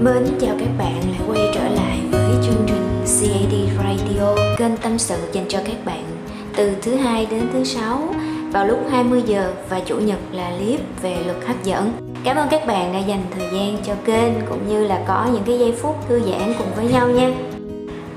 [0.00, 4.98] Mến chào các bạn lại quay trở lại với chương trình CAD Radio, kênh tâm
[4.98, 6.04] sự dành cho các bạn
[6.56, 8.14] từ thứ hai đến thứ sáu
[8.52, 11.92] vào lúc 20 giờ và chủ nhật là clip về luật hấp dẫn.
[12.24, 15.42] Cảm ơn các bạn đã dành thời gian cho kênh cũng như là có những
[15.46, 17.30] cái giây phút thư giãn cùng với nhau nha.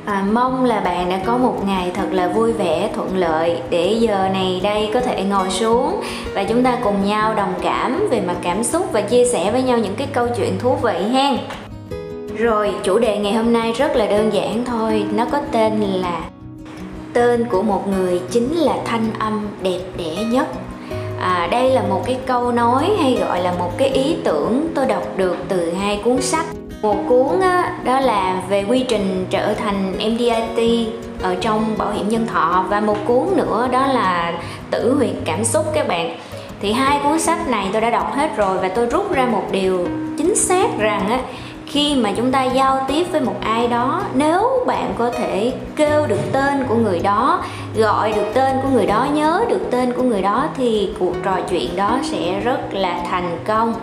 [0.05, 3.97] À, mong là bạn đã có một ngày thật là vui vẻ, thuận lợi để
[3.99, 6.01] giờ này đây có thể ngồi xuống
[6.33, 9.63] và chúng ta cùng nhau đồng cảm về mặt cảm xúc và chia sẻ với
[9.63, 11.37] nhau những cái câu chuyện thú vị ha.
[12.37, 16.21] Rồi, chủ đề ngày hôm nay rất là đơn giản thôi, nó có tên là
[17.13, 20.47] Tên của một người chính là thanh âm đẹp đẽ nhất.
[21.19, 24.85] À, đây là một cái câu nói hay gọi là một cái ý tưởng tôi
[24.85, 26.45] đọc được từ hai cuốn sách.
[26.81, 30.87] Một cuốn á, đó là về quy trình trở thành MDIT
[31.21, 32.65] ở trong bảo hiểm nhân thọ.
[32.69, 34.33] Và một cuốn nữa đó là
[34.71, 36.17] tử huyệt cảm xúc các bạn.
[36.61, 39.43] Thì hai cuốn sách này tôi đã đọc hết rồi và tôi rút ra một
[39.51, 41.19] điều chính xác rằng á
[41.71, 46.05] khi mà chúng ta giao tiếp với một ai đó, nếu bạn có thể kêu
[46.07, 47.43] được tên của người đó,
[47.75, 51.37] gọi được tên của người đó, nhớ được tên của người đó thì cuộc trò
[51.49, 53.73] chuyện đó sẽ rất là thành công.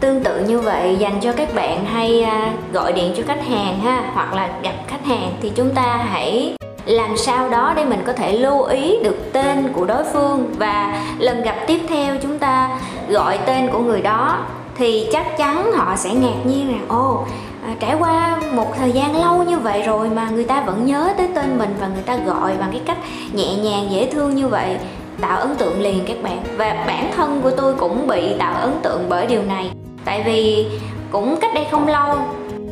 [0.00, 3.80] Tương tự như vậy, dành cho các bạn hay à, gọi điện cho khách hàng
[3.80, 8.02] ha, hoặc là gặp khách hàng thì chúng ta hãy làm sao đó để mình
[8.06, 10.54] có thể lưu ý được tên của đối phương.
[10.58, 14.38] Và lần gặp tiếp theo chúng ta gọi tên của người đó
[14.76, 17.24] thì chắc chắn họ sẽ ngạc nhiên rằng ô
[17.66, 21.14] à, trải qua một thời gian lâu như vậy rồi mà người ta vẫn nhớ
[21.16, 22.98] tới tên mình và người ta gọi bằng cái cách
[23.32, 24.78] nhẹ nhàng dễ thương như vậy
[25.20, 26.42] tạo ấn tượng liền các bạn.
[26.56, 29.70] Và bản thân của tôi cũng bị tạo ấn tượng bởi điều này.
[30.04, 30.66] Tại vì
[31.10, 32.18] cũng cách đây không lâu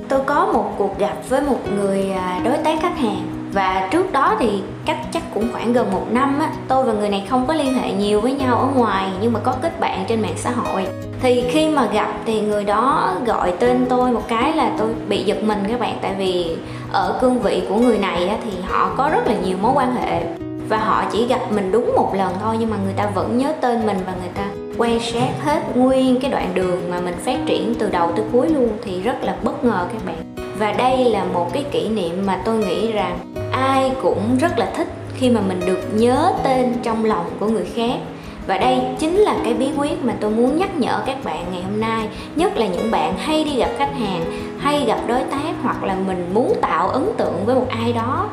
[0.08, 4.12] tôi có một cuộc gặp với một người à, đối tác khách hàng và trước
[4.12, 7.46] đó thì cách chắc cũng khoảng gần một năm á tôi và người này không
[7.46, 10.36] có liên hệ nhiều với nhau ở ngoài nhưng mà có kết bạn trên mạng
[10.36, 10.86] xã hội.
[11.20, 15.24] Thì khi mà gặp thì người đó gọi tên tôi một cái là tôi bị
[15.24, 16.56] giật mình các bạn tại vì
[16.92, 19.94] ở cương vị của người này á, thì họ có rất là nhiều mối quan
[19.96, 20.22] hệ.
[20.68, 23.52] Và họ chỉ gặp mình đúng một lần thôi nhưng mà người ta vẫn nhớ
[23.60, 24.44] tên mình và người ta
[24.78, 28.48] quan sát hết nguyên cái đoạn đường mà mình phát triển từ đầu tới cuối
[28.48, 30.16] luôn thì rất là bất ngờ các bạn.
[30.58, 33.18] Và đây là một cái kỷ niệm mà tôi nghĩ rằng
[33.52, 37.66] ai cũng rất là thích khi mà mình được nhớ tên trong lòng của người
[37.74, 37.98] khác.
[38.46, 41.62] Và đây chính là cái bí quyết mà tôi muốn nhắc nhở các bạn ngày
[41.62, 44.24] hôm nay, nhất là những bạn hay đi gặp khách hàng,
[44.58, 48.28] hay gặp đối tác hoặc là mình muốn tạo ấn tượng với một ai đó.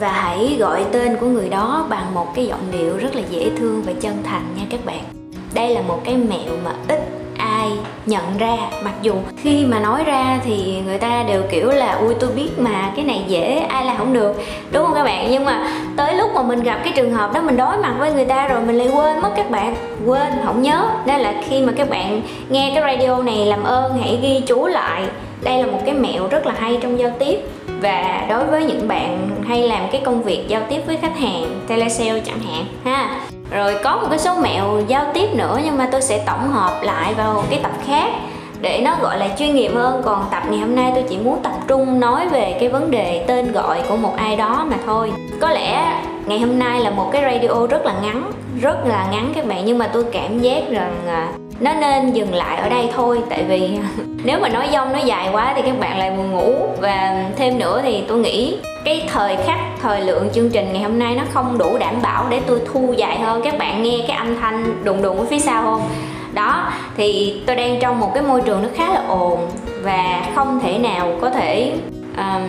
[0.00, 3.50] Và hãy gọi tên của người đó bằng một cái giọng điệu rất là dễ
[3.58, 5.04] thương và chân thành nha các bạn.
[5.54, 7.08] Đây là một cái mẹo mà ít
[7.46, 7.70] ai
[8.06, 8.56] nhận ra.
[8.84, 12.50] Mặc dù khi mà nói ra thì người ta đều kiểu là, ui, tôi biết
[12.58, 14.42] mà, cái này dễ, ai làm không được.
[14.72, 15.28] Đúng không các bạn?
[15.30, 18.12] Nhưng mà tới lúc mà mình gặp cái trường hợp đó, mình đối mặt với
[18.12, 19.74] người ta rồi, mình lại quên mất các bạn,
[20.06, 20.88] quên, không nhớ.
[21.06, 24.66] Nên là khi mà các bạn nghe cái radio này làm ơn, hãy ghi chú
[24.66, 25.02] lại.
[25.42, 27.38] Đây là một cái mẹo rất là hay trong giao tiếp.
[27.80, 31.60] Và đối với những bạn hay làm cái công việc giao tiếp với khách hàng,
[31.68, 33.20] telesale chẳng hạn, ha
[33.50, 36.82] rồi có một cái số mẹo giao tiếp nữa, nhưng mà tôi sẽ tổng hợp
[36.82, 38.10] lại vào cái tập khác
[38.60, 40.02] để nó gọi là chuyên nghiệp hơn.
[40.04, 43.24] Còn tập ngày hôm nay tôi chỉ muốn tập trung nói về cái vấn đề
[43.26, 45.12] tên gọi của một ai đó mà thôi.
[45.40, 48.30] Có lẽ ngày hôm nay là một cái radio rất là ngắn,
[48.60, 51.28] rất là ngắn các bạn, nhưng mà tôi cảm giác rằng à,
[51.60, 53.78] nó nên dừng lại ở đây thôi tại vì
[54.24, 56.54] nếu mà nói dông nó dài quá thì các bạn lại buồn ngủ.
[56.80, 60.98] Và thêm nữa thì tôi nghĩ cái thời khắc thời lượng chương trình ngày hôm
[60.98, 63.42] nay nó không đủ đảm bảo để tôi thu dài hơn.
[63.44, 65.82] Các bạn nghe cái âm thanh đùng đùng ở phía sau không?
[66.34, 69.38] Đó thì tôi đang trong một cái môi trường nó khá là ồn
[69.82, 71.72] và không thể nào có thể
[72.16, 72.48] um,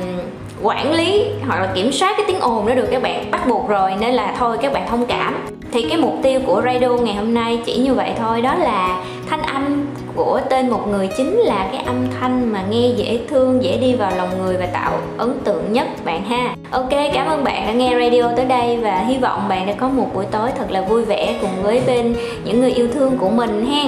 [0.64, 3.32] quản lý hoặc là kiểm soát cái tiếng ồn đó được các bạn.
[3.32, 6.62] Bắt buộc rồi nên là thôi các bạn thông cảm thì cái mục tiêu của
[6.66, 8.42] radio ngày hôm nay chỉ như vậy thôi.
[8.42, 9.86] Đó là thanh âm
[10.16, 13.94] của tên một người chính là cái âm thanh mà nghe dễ thương, dễ đi
[13.94, 16.56] vào lòng người và tạo ấn tượng nhất bạn ha.
[16.72, 19.88] Ok, cảm ơn bạn đã nghe radio tới đây và hy vọng bạn đã có
[19.88, 23.30] một buổi tối thật là vui vẻ cùng với bên những người yêu thương của
[23.30, 23.84] mình ha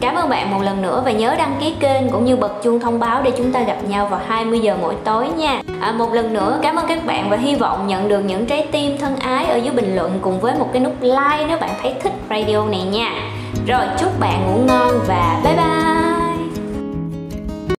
[0.00, 2.80] Cảm ơn bạn một lần nữa và nhớ đăng ký kênh cũng như bật chuông
[2.80, 5.62] thông báo để chúng ta gặp nhau vào 20 giờ mỗi tối nha.
[5.80, 8.66] À, một lần nữa cảm ơn các bạn và hy vọng nhận được những trái
[8.72, 11.70] tim thân ái ở dưới bình luận cùng với một cái nút like nếu bạn
[11.82, 13.12] thấy thích radio này nha.
[13.66, 15.87] Rồi chúc bạn ngủ ngon và bye bye.